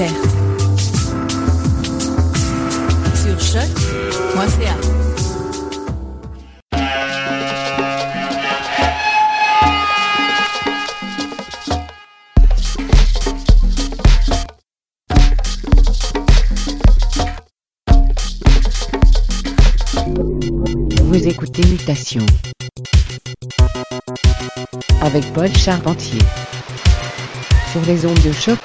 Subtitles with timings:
[0.00, 0.28] Découverte.
[3.14, 4.76] Sur choc.ca.
[21.02, 22.24] Vous écoutez Mutation
[25.02, 26.20] avec Paul Charpentier
[27.72, 28.58] sur les ondes de choc.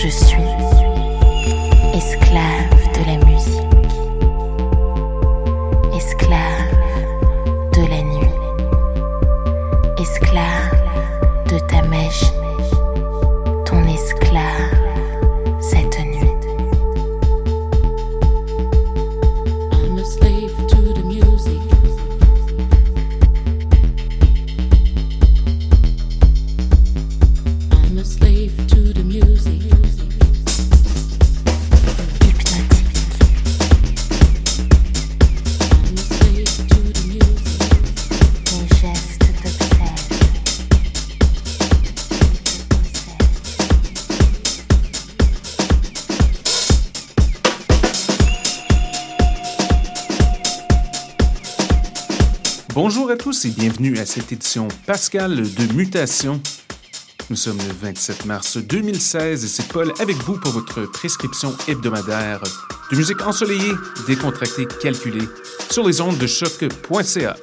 [0.00, 0.77] Bonjour à
[53.44, 56.40] et bienvenue à cette édition pascale de Mutation.
[57.30, 62.42] Nous sommes le 27 mars 2016 et c'est Paul avec vous pour votre prescription hebdomadaire
[62.90, 63.72] de musique ensoleillée,
[64.08, 65.28] décontractée, calculée
[65.70, 67.36] sur les ondes de choc.ca.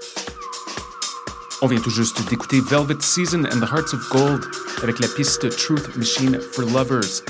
[1.62, 4.44] On vient tout juste d'écouter Velvet Season and the Hearts of Gold
[4.84, 7.22] avec la piste Truth Machine for Lovers.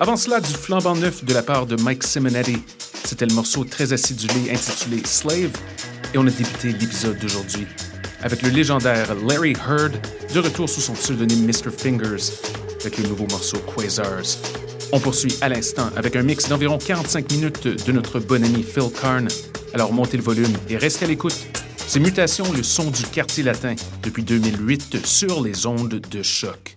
[0.00, 2.62] Avant cela, du flambant neuf de la part de Mike Simonetti.
[3.04, 5.50] C'était le morceau très acidulé intitulé Slave
[6.14, 7.66] et on a débuté l'épisode d'aujourd'hui
[8.22, 9.92] avec le légendaire Larry Heard,
[10.32, 11.70] de retour sous son pseudonyme Mr.
[11.76, 12.32] Fingers,
[12.80, 14.38] avec le nouveau morceau Quasars.
[14.92, 18.90] On poursuit à l'instant avec un mix d'environ 45 minutes de notre bon ami Phil
[19.00, 19.28] Karn.
[19.74, 21.36] Alors montez le volume et restez à l'écoute.
[21.86, 26.76] C'est Mutation, le son du quartier latin, depuis 2008 sur les ondes de choc.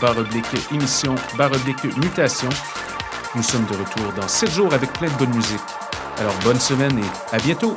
[0.00, 0.16] Barre
[0.72, 1.50] émission barre
[1.96, 2.48] mutation.
[3.34, 5.60] Nous sommes de retour dans 7 jours avec plein de bonne musique.
[6.18, 7.74] Alors bonne semaine et à bientôt!